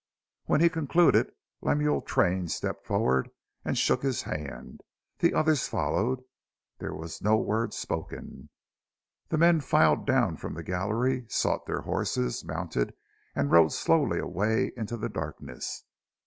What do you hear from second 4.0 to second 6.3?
his hand. The others followed.